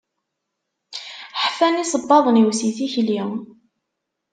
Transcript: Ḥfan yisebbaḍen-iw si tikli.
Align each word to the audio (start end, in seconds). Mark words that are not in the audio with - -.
Ḥfan 1.43 1.79
yisebbaḍen-iw 1.79 2.49
si 2.59 2.69
tikli. 2.77 3.19